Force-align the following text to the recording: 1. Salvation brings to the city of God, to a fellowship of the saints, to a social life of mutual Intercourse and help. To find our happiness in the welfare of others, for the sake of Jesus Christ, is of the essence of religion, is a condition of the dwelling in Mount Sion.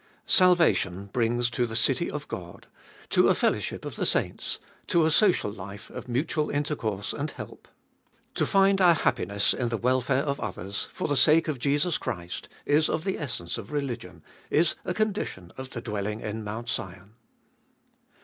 1. 0.01 0.07
Salvation 0.25 1.05
brings 1.13 1.47
to 1.51 1.67
the 1.67 1.75
city 1.75 2.09
of 2.09 2.27
God, 2.27 2.65
to 3.11 3.27
a 3.27 3.35
fellowship 3.35 3.85
of 3.85 3.97
the 3.97 4.05
saints, 4.07 4.57
to 4.87 5.05
a 5.05 5.11
social 5.11 5.51
life 5.51 5.91
of 5.91 6.07
mutual 6.07 6.49
Intercourse 6.49 7.13
and 7.13 7.29
help. 7.29 7.67
To 8.33 8.47
find 8.47 8.81
our 8.81 8.95
happiness 8.95 9.53
in 9.53 9.69
the 9.69 9.77
welfare 9.77 10.23
of 10.23 10.39
others, 10.39 10.87
for 10.91 11.07
the 11.07 11.15
sake 11.15 11.47
of 11.47 11.59
Jesus 11.59 11.99
Christ, 11.99 12.49
is 12.65 12.89
of 12.89 13.03
the 13.03 13.19
essence 13.19 13.59
of 13.59 13.71
religion, 13.71 14.23
is 14.49 14.73
a 14.85 14.95
condition 14.95 15.53
of 15.55 15.69
the 15.69 15.81
dwelling 15.81 16.19
in 16.21 16.43
Mount 16.43 16.67
Sion. 16.67 17.13